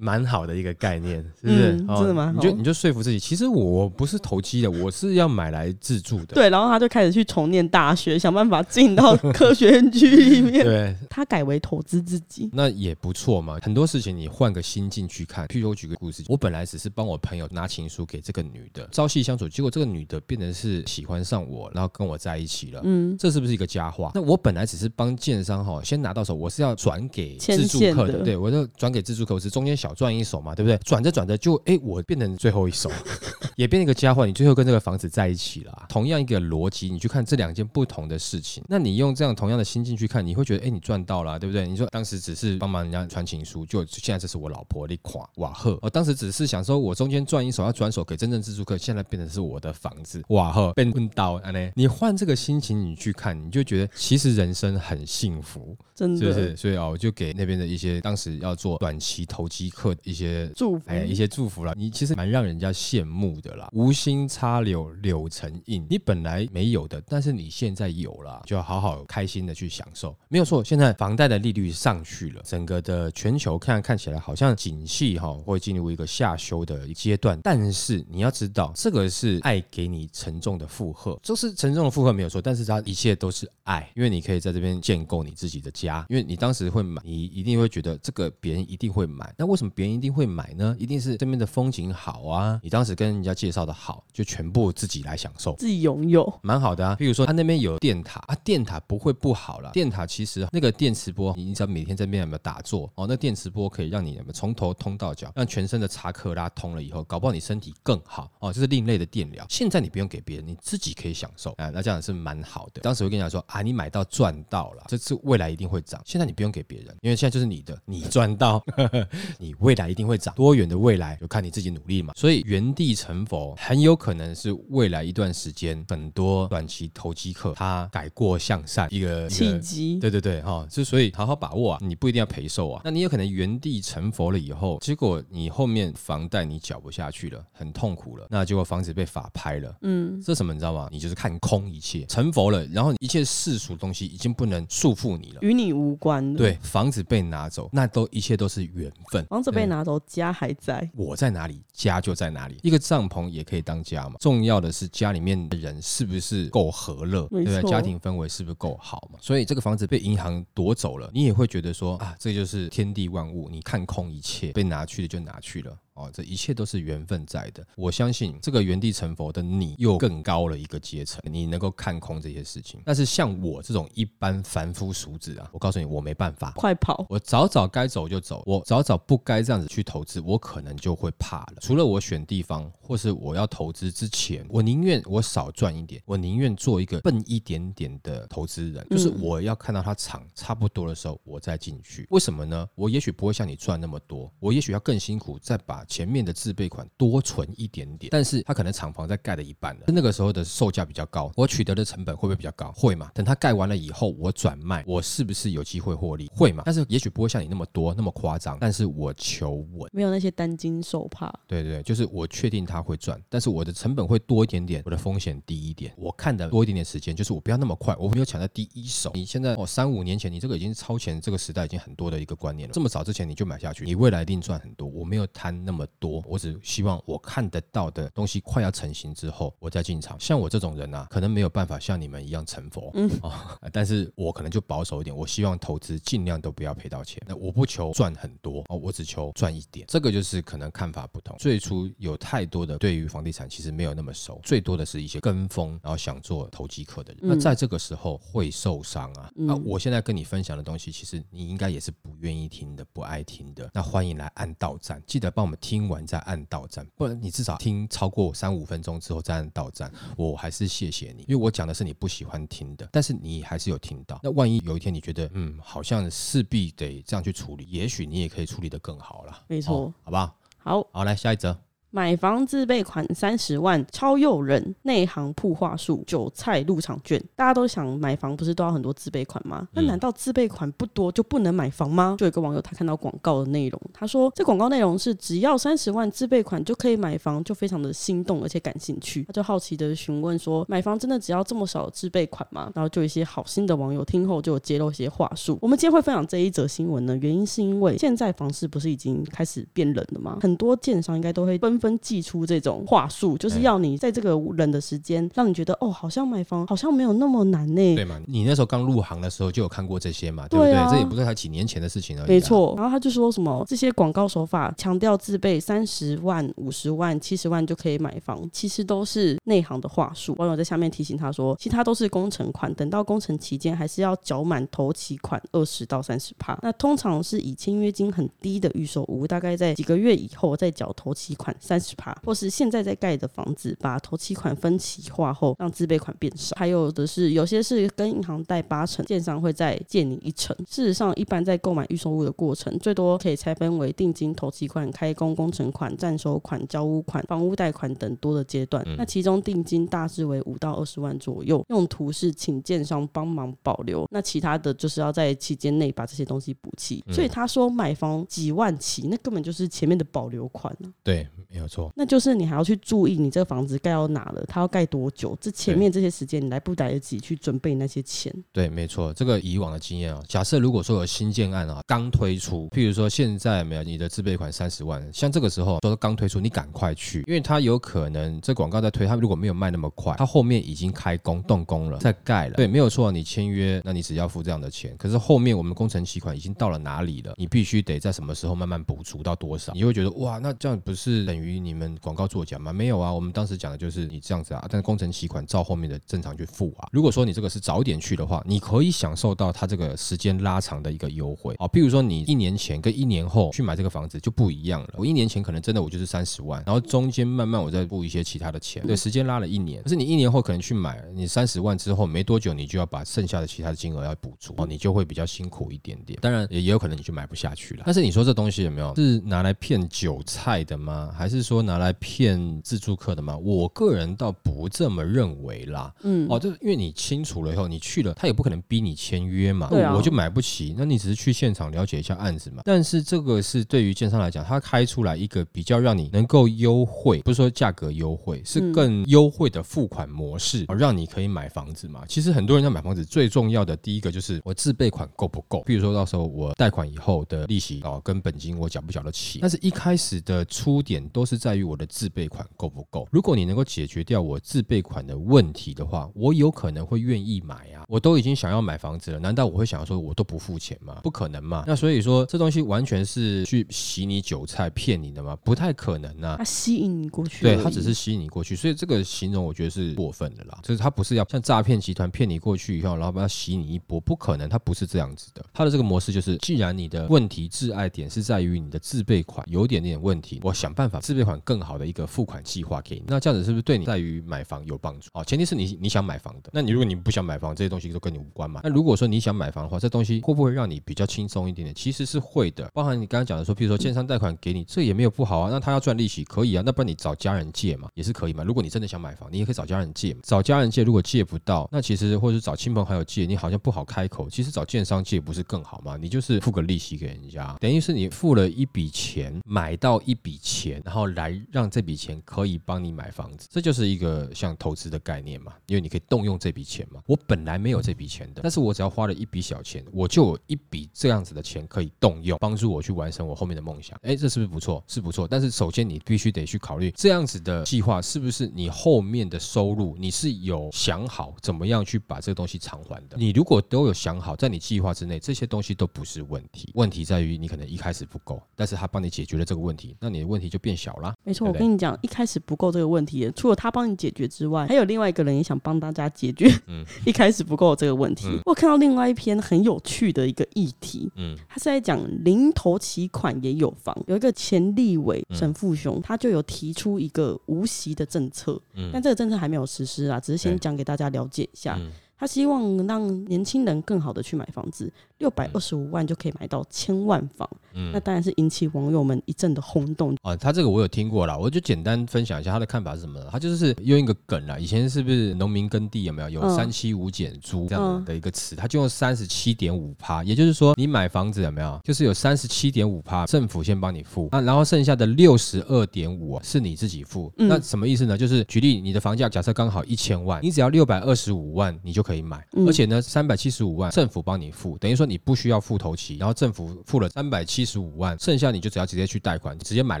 [0.00, 1.76] 蛮好的一个概念，是不是？
[1.76, 2.32] 真的吗？
[2.34, 6.34] 你就你就说服自己，其实我不是投机的，我是要买来自住的。
[6.34, 10.64] 对，然后他就开始去重念大学，想办法进到科学园区里面。
[10.64, 13.58] 对，他改为投资自己，那也不错嘛。
[13.60, 15.46] 很多事情你换个心境去看。
[15.48, 22.80] 譬如我举个故事，我本来只是帮我朋友拿情书给这个女的，朝夕相处，结果这个女的变成是喜欢上我，然后跟我在一起了。
[22.84, 24.12] 嗯，这是不是一个佳话？
[24.14, 29.89] 那我本来只是帮建商哈先拿到手，我是要转给自助客的，对我就转给自助客，我是中间小。
[29.94, 30.76] 赚一手嘛，对不对？
[30.78, 32.90] 转着转着就哎，我变成最后一手，
[33.56, 34.26] 也变成一个佳话。
[34.26, 41.66] 你最后跟这个房子在一起了，同样一个逻辑，你去看这两件不同的事情，那你用这样同样的心境去看，你会觉得哎，你赚到了，对不对？
[41.66, 45.78] 你说当时只是帮忙人家传情书，就现在这是我老婆的垮瓦赫。
[45.82, 51.70] 我当时只是想说，我中间赚一手要转手给真正自助客，现在变成是我的房子瓦赫被问到啊呢？
[51.74, 56.56] 你换这个心情你去看，你就觉得其实人生很幸福，真的，是不是？
[56.56, 59.90] 所以啊，我就给那边的一些当时要做短期投机客。
[60.02, 61.74] 一些祝福，哎，一些祝福了。
[61.76, 63.68] 你其实蛮让人家羡慕的啦。
[63.72, 70.16] 无心插柳柳成荫，你本来没有的，但是你现在有了，就要好好开心的去享受。
[70.28, 77.40] 没有错，现在房贷的利率上去了，整个的全球看看起来好像景气哈会进入一个下修的阶段。
[77.42, 86.04] 但是你要知道，这个是爱给你沉重的负荷，就是沉重的负荷没有错，但是它一切都是爱，因为你可以在这边建构你自己的家。
[86.08, 89.32] 因为你当时会买，你一定会觉得这个别人一定会买。
[89.38, 89.69] 那为什么？
[89.70, 92.60] 别人一定会买呢，一定是这边的风景好啊！
[92.62, 96.94] 你当时跟人家介绍的好，就全部自己来享受，自己拥有，蛮好的啊。
[96.96, 99.70] 比如说他那边有电塔啊，电塔不会不好了。
[99.72, 108.52] 电塔其实那个电磁波，你只要每天在那边有没有打坐哦，那电磁波可以让你有没有从头通到脚，让全身的查克拉通了以后，搞不好你身体更好哦。
[108.52, 109.46] 这是另类的电疗。
[109.48, 112.80] 现在你不用给别人，你自己可以享受啊，那这样是蛮好的。
[112.82, 116.00] 当时我跟你讲说啊，你买到赚到了，这次未来一定会涨。
[116.04, 118.62] 现在你不用给别人，因为现在就是你的，你赚到，
[119.38, 120.34] 你未来一定会涨。
[120.34, 129.98] 多远的未来就看你自己努力嘛，所以原地成佛很有可能是未来一段时间很多短期投机客他改过向善一个契机。
[129.98, 140.88] 对对对，哈，就所以好好把握啊，你不一定要赔售啊，那你有可能原地成佛了以后，结果你后面房贷你缴不下去了，很痛苦了，那结果房子被法拍了，嗯，这什么你知道吗？
[140.90, 146.34] 你就是看空一切，成佛了，然后一切世俗东西已经不能束缚你了，与你无关。
[146.34, 149.26] 对，房子被拿走，那都一切都是缘分。
[149.40, 150.30] 房子被拿走，家。
[150.30, 152.58] 还在，我在哪里，家就在哪里。
[152.62, 154.16] 一个帐篷也可以当家嘛。
[154.20, 157.62] 重要的是家里面的人是不是够和乐，对不对？
[157.62, 159.18] 家庭氛围是不是够好嘛？
[159.22, 165.76] 所以这个房子被银行夺走了，你也会觉得说啊，这就是天地万物，你看空一切，被拿去的就拿去了。
[165.94, 167.66] 哦，这一切都是缘分在的。
[167.76, 172.80] 我相信这个原地成佛的你，又更高了一个阶层，你能够看空这些事情。
[172.84, 176.52] 但是像我这种一般凡夫俗子啊，我告诉你，我没办法。
[176.56, 177.04] 快跑！
[177.08, 181.54] 我早早该走就走，我早早不该这样子去投资，我可能就会怕了。
[181.60, 192.06] 除了我选地方，或是我要投资之前，我宁愿我少赚一点，我宁愿做一个笨一点点的投资人，就是我要看到它涨差不多的时候，我再进去。
[192.10, 192.66] 为什么呢？
[192.74, 195.79] 我也许不会像你赚那么多，我也许要更辛苦，再把。
[195.86, 202.72] 前面的自备款多存一点点，但是它可能厂房在盖的一半了，那个时候的售价比较高，我取得的成本会不会比较高？
[202.72, 203.10] 会嘛？
[203.14, 206.28] 等它盖完了以后，我转卖，我是不是有机会获利？
[206.34, 206.62] 会嘛？
[206.64, 211.32] 但是也许不会像你那么多那么夸张，但是我求稳，没有那些担惊受怕。
[211.46, 219.10] 对对，就是我确定它会赚，但是我的成本会多一点点，我的风险低一点，我看的多一点点时间，就是我不要那么快，我没有抢在第一手。
[219.14, 224.88] 你现在哦，三五年前你这个已经超前这个时代已经很多的一个观念了，这么早之前你就买下去，你未来一定赚很多。
[224.88, 225.86] 我没有贪那么。
[225.98, 230.18] 多，我只希望我看得到的东西快要成型之后，我再进场。
[230.18, 233.30] 像我这种人啊，可能没有办法像你们一样成佛，嗯哦，
[233.70, 237.22] 但是我可能就保守一点，我希望投资尽量都不要赔到钱。
[237.28, 239.84] 那我不求赚很多哦，我只求赚一点。
[239.88, 241.36] 这个就是可能看法不同。
[241.38, 247.20] 最初有太多的对于房地产其实没有那么熟，最多的是一些跟风，然后想做投机客的人。
[247.22, 249.30] 那在这个时候会受伤啊。
[249.34, 253.70] 那我现在跟你分享的东西，其实你应该也是不愿意听的，不爱听的。
[253.74, 264.18] 那欢迎来按到站，记得帮我们听完再按到站，不然你至少听超过三五分钟之后再按到站，我还是谢谢你，因为我讲的是你不喜欢听的，但是你还是有听到。
[264.22, 269.44] 那万一有一天你觉得嗯，好像势必得这样去处理，也许你也可以处理得更好了。
[269.46, 270.36] 没错，好不好？
[270.58, 271.56] 好，好，来下一则。
[271.90, 277.20] 买房自备款三十万，超诱人，内行铺话术，韭菜入场券。
[277.34, 279.66] 大家都想买房，不是都要很多自备款吗？
[279.72, 282.14] 那难道自备款不多就不能买房吗？
[282.18, 289.24] 就有一个网友他看到广告的内容，他说这广告内容是只要三十万自备款就可以买房，就非常的心动而且感兴趣。
[289.24, 292.70] 他就好奇的询问说，买房真的只要这么少自备款吗？
[292.72, 295.58] 然后就一些好心的网友听后就有揭露一些话术。
[295.60, 300.38] 我们今天会分享这一则新闻呢，原因是因为现在房市不是已经开始变冷了吗？
[300.40, 302.60] 很多建商应该都会纷纷寄出这。
[302.60, 307.94] 种话术就是要你在这个冷的时间，让你觉得哦，好像买房好像没有那么难呢。
[307.96, 308.20] 对嘛？
[308.26, 310.46] 你那时候刚入行的时候就有看过这些嘛？
[310.48, 310.74] 对不对？
[310.90, 312.28] 这也不是才几年前的事情而已。
[312.28, 312.74] 没错。
[312.76, 320.34] 然后他就说什么这些广告手法强调自备三十万、五十万、七十万就可以买房，其实都是内行的话术。
[320.36, 326.58] 网友在下面提醒他说，其他都是工程款，等到工程期间还是要缴满头期款二十到三十趴。
[326.60, 332.50] 那通常是以签约金很低的预售屋，大概在几个月以后再缴头期款三十趴，或是。
[332.50, 336.56] 现在在盖的房子，把头期款分期化后，让自备款变少。
[336.58, 340.54] 还有的是，有些是跟银行贷八成，建商会再借你一成。
[340.68, 348.84] 事实上，一般在购买预售物的过程，最多可以拆分为定金、头期款、开工工程款、暂收款、交屋款、房屋贷款等多的阶段。
[348.98, 354.04] 那其中定金大致为五到二十万左右，用途是请建商帮忙保留。
[354.10, 357.04] 那其他的就是要在期间内把这些东西补齐。
[357.12, 360.92] 所以他说买房几万起，那根本就是前面的保留款呢。
[361.04, 361.90] 对，没有错。
[361.94, 364.44] 那就是你还要去注意，你这个房子盖到哪了？
[364.46, 365.36] 它要盖多久？
[365.40, 368.32] 这前面这些时间，你来不来得及去准备那些钱？
[368.52, 369.12] 对，没错。
[369.12, 382.54] 这个以往的经验啊，假设如果说有新建案啊，刚推出，譬如说现在没有你的自备款三十万，像这个时候说刚推出，你赶快去，因为它有可能这广告在推，它如果没有卖那么快，它后面已经开工动工了，在盖了。
[382.54, 383.10] 对，没有错。
[383.10, 384.96] 你签约，那你只要付这样的钱。
[384.96, 387.34] 可是后面我们工程期款已经到了哪里了？
[387.36, 389.72] 你必须得在什么时候慢慢补足到多少？
[389.72, 392.72] 你会觉得哇，那这样不是等于于你们广告作假吗？
[392.72, 396.88] 没有啊，我们当时讲的就是你这样子啊，但是工程期款照后面的正常去付啊。
[396.92, 401.66] 如果说你这个是早点去的话，你可以享受到它这个时间拉长的一个优惠啊。
[401.68, 404.90] 比如说你一年前跟一年后去买这个房子就不一样了。
[404.96, 409.82] 我一年前可能真的我就是三十万，然后中间慢慢我再付一些其他的钱，对，时间拉了一年。
[409.82, 416.18] 可是你一年后可能去买，你三十万之后没多久你就要把剩下的其他的金额要补足哦，你就会比较辛苦一点点。
[416.22, 417.82] 当然也也有可能你就买不下去了。
[417.86, 421.12] 但是你说这东西有没有是拿来骗韭菜的吗？
[421.16, 423.00] 还是说拿来骗自助？
[423.00, 423.34] 客的吗？
[423.38, 425.90] 我个人倒不这么认为啦。
[426.02, 429.68] 嗯，哦，就是因为你清楚了以后，你去了，他也不可能逼你签约嘛。
[429.68, 432.62] 对啊，我就买不起，那你只是去现场了解一下案子嘛。
[432.66, 442.04] 但是这个是对于建商来讲，他开出来一个比较让你能够优惠，不是说价格优惠，是更优惠的付款模式，让你可以买房子嘛。
[442.06, 445.62] 其实很多人要买房子，最重要的第一个就是我自备款够不够。
[445.62, 449.38] 比如说到时候我贷款以后的利息哦跟本金我缴不缴得起？
[449.40, 452.90] 但是一开始的出点都是在于我的自备款够不够。
[452.90, 457.84] 够，如果你能够解决掉我自备款的问题的话，我有可能会愿意买啊。
[457.88, 460.98] 我都已经想要买房子了，难道我会想要说我都不付钱吗？
[461.04, 461.62] 不可能嘛。
[461.66, 465.36] 那所以说这东西完全是去洗你韭菜骗你的吗？
[465.44, 466.34] 不太可能啊。
[466.36, 470.58] 它吸引你过去，对，它只是吸引你过去，所以这个形容我觉得是过分的啦。
[470.64, 475.44] 就是它不是要像诈骗集团骗你过去以后，然后把它洗你一波，不可能，它不是这样子的。
[475.54, 482.80] 它的这个模式就是，既然你的问题挚爱点是在于你的自备款有点点问题，我想办法自备款更好的一个付款计划。
[482.82, 485.10] 给你，那这样子是不是对你在于买房有帮助？
[485.12, 486.50] 哦，前提是你你想买房的。
[486.52, 488.60] 那你如果你不想买房，这些东西都跟你无关嘛。
[488.64, 491.74] 那如果说你想买房的话，这东西会不会让你比较轻松一点点？
[491.74, 492.70] 其实是会的。
[492.72, 495.50] 包含你刚刚讲的说，譬如说建商贷款给你，这也没有不好啊。
[495.50, 498.44] 那他要赚利息可以啊，那不然你找家人借嘛，也是可以嘛。
[498.44, 500.20] 如果你真的想买房，你也可以找家人借嘛。
[500.22, 504.30] 找家人借，如果借不到，那其实或者是找亲朋好友借，你好像不好开口。
[504.30, 505.96] 其实找建商借不是更好吗？
[506.00, 510.99] 你就是付个利息给人家，等于是你付了一笔钱买到一笔钱，然后。
[511.00, 517.00] 后来让这笔钱可以帮你买房子，这就是一个像投资的概念嘛，因为你可以动用这笔钱嘛。
[517.06, 523.98] 我本来没有这笔钱的，但是我只要花了一笔小钱，我就有一笔这样子的钱可以动用，帮助我去完成我后面的梦想。
[524.02, 524.84] 哎，这是不是不错？
[524.86, 525.26] 是不错。
[525.26, 533.16] 但是首先你必须得去考虑这样子的计划是不是你后面的收入，你是有想好怎么样去把这个东西偿还的。
[533.16, 536.70] 你如果都有想好，在你计划之内，这些东西都不是问题。
[536.74, 541.14] 问题在于你可能一开始不够，但是他帮你解决了这个问题，那你的问题就变小了。
[541.24, 546.50] 没错，对对我跟你讲，一开始不够这个问题，除了他帮你解决之外，还有另外一个人也想帮大家解决。
[546.66, 548.26] 嗯 一开始不够这个问题。
[548.28, 561.78] 嗯我看到另外一篇很有趣的一个议题，嗯他是在讲零头起款也有房，有一个前立委嗯沈富雄，他就有提出一个无息的政策，嗯但这个政策还没有实施啊，只是先讲给大家了解一下。
[562.20, 570.14] 嗯他希望让年轻人更好的去买房子，六百二十五万就可以买到千万房，嗯那当然是引起网友们一阵的轰动。
[570.20, 573.26] 啊，他这个我有听过啦，我就简单分享一下他的看法是什么呢？
[573.32, 578.54] 他就是用一个梗啦，以前是不是农民耕地有没有有嗯三七五减租这样嗯的一个词？
[578.54, 587.32] 他就用三十七点五趴，也就是说你买房子有没有，就是有三十七点五趴政府先帮你付那，然后剩下的六十二点五是你自己付。
[587.38, 588.18] 嗯那什么意思呢？
[588.18, 600.00] 就是举例你的房价假设刚好一千万，你只要六百二十五万你就可以买，嗯而且呢三百七十五万政府帮你付，等于说你不需要付头期，然后政府付了三百七十五万，剩下你就只要直接去贷款，直接买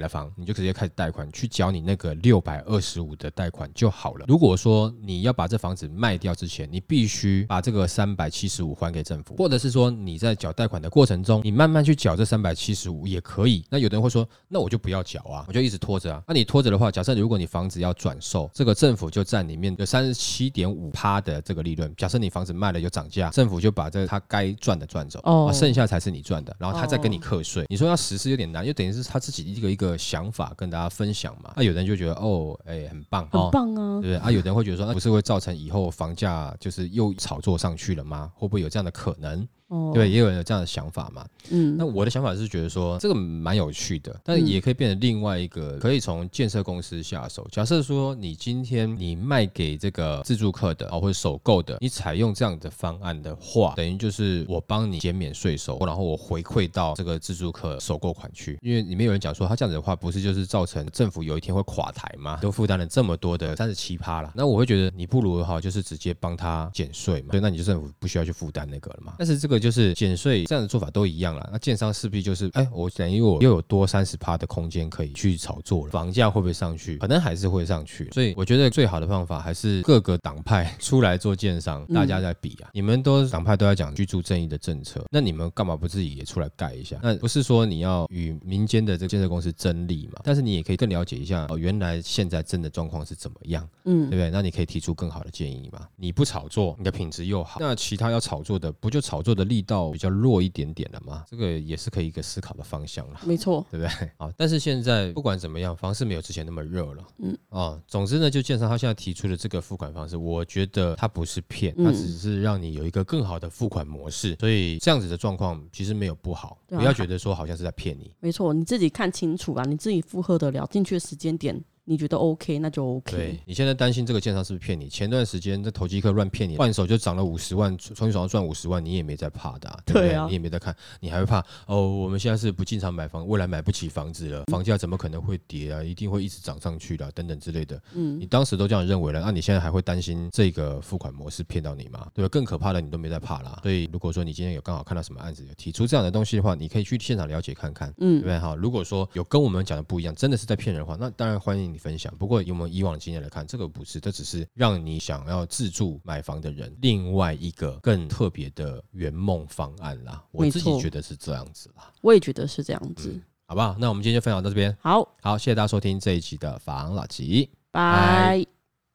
[0.00, 4.24] 了房，你就直接开始贷款去缴你那个六百二十五的贷款就好了。
[4.26, 13.64] 如果说你要把这房子卖掉之前，你必须把这个三百七十五还给政府，或者是说你在缴贷款的过程中，你慢慢去缴这三百七十五也可以。
[13.70, 16.20] 那有的人会说，那我就不要缴啊，我就一直拖着啊。
[16.26, 21.94] 那你拖着的话，假设如果你房子要转售，这个政府就占里面有三十七点五趴的这个利润。
[22.00, 27.66] 假设你房子卖了有涨价，政府就把这他该赚的赚走，哦啊，剩下才是你赚的，然后他再跟你哦课税。
[27.68, 31.52] 你说要实施有点难，就等于是他自己一个一个想法跟大家分享嘛。
[31.56, 33.50] 那有人就觉得哦，哎、很棒，很哦。
[33.52, 34.00] 棒啊！
[34.00, 34.30] 对不对啊？
[34.30, 38.32] 有的人会觉得说，那不是会造成以后房价就是又炒作上去了吗？
[38.34, 39.46] 会不会有这样的可能？
[39.70, 41.24] 哦，对，也有人有这样的想法嘛。
[41.50, 47.46] 嗯那我的想法是觉得说这个蛮有趣的，但也可以变成另外一个，可以从建设公司下手。
[47.50, 58.58] 假设说你今天你卖给这个自助客的啊，或者首购的，你采用这样的方案的话，等于就是我帮你减免税收，然后我回馈到这个自助客首购款去。
[58.62, 62.38] 因为里面有人讲说，他这样子的话，不是就是造成政府有一天会垮台吗？
[62.42, 69.14] 都负担了这么多的三十七趴了，那我会觉得你不如的话，就是直接帮他减税嘛，对，那你就政府不需要去负担那个了嘛。
[69.18, 76.96] 但是这个就是减税这样的做法都一样了，那建商势必就是，哎，我等于我又有多三十趴的空间可以去炒作了，房价会不会上去？
[76.96, 86.98] 可能还是会上去，所以我觉得最好的方法还是各个党派出来做建商，大家在比啊，你们都党派都在讲居住正义的政策，那你们干嘛不自己也出来盖一下？
[87.02, 90.20] 那不是说你要与民间的这个建设公司争利嘛？
[90.24, 93.68] 但是你也可以更了解一下哦，原来现在真的状况是怎么样。
[93.84, 94.30] 嗯对嗯不对？
[94.30, 95.86] 那你可以提出更好的建议嘛？
[95.96, 101.24] 你不炒作，你的品质又好，那其他要炒作的，不就炒作的力道比较弱一点点了吗？
[101.28, 103.20] 这个也是可以一个思考的方向了。
[103.24, 104.08] 没错，对不对？
[104.16, 107.04] 啊，但是现在不管怎么样，房市没有之前那么热了。
[107.18, 114.36] 嗯嗯，啊，总之呢，就建商他现在提出的这个付款方式，我觉得他不是骗，嗯它只是让你有一个更好的付款模式。
[114.38, 118.14] 所以这样子的状况其实没有不好，啊不要觉得说好像是在骗你。
[118.20, 123.16] 没错，你自己看清楚啊，你自己负荷得了进去的时间点，你觉得 OK，那就 OK。
[123.16, 124.88] 对你现在担心这个建商是不是骗你？
[124.88, 130.08] 前段时间这投机客乱骗你，换手就涨了五十万，从你手上赚五十万，你也没在怕的、啊，对不对？
[130.10, 131.88] 对啊你也没在看，你还会怕哦？
[131.88, 135.82] 我们现在是不进场买房，未来买不起房子了，房价怎么可能会跌啊？
[135.82, 137.80] 一定会一直涨上去的啊、等等之类的。
[137.94, 142.06] 嗯你当时都这样认为了，那你现在还会担心这个付款模式骗到你吗？
[142.14, 142.28] 对吧？
[142.28, 143.58] 更可怕的你都没在怕啦。
[143.62, 147.88] 所以如果说你今天有刚好看到什么案子有提出这样的东西的话，你可以去现场了解看看。
[147.90, 148.38] 对嗯不对？
[148.38, 152.14] 哈，如果说有跟我们讲的不一样，真的是在骗人的话，那当然欢迎你分享。
[152.18, 160.22] 不过有没有以往的经验来看，这个不是，这只是让你想要自住买房的人另外一个更特别的圆梦方案啦。
[160.32, 163.18] 我自己觉得是这样子啦，我也觉得是这样子。
[163.46, 163.76] 好不好？
[163.80, 164.76] 那我们今天就分享到这边。
[164.80, 167.50] 好，好，谢谢大家收听这一集的房老吉。
[167.72, 168.44] 拜。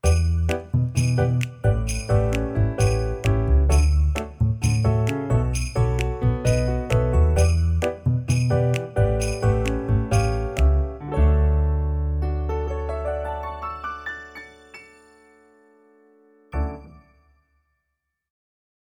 [0.02, 1.55] 拜